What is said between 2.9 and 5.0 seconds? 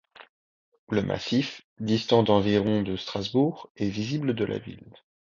Strasbourg, est visible de la ville.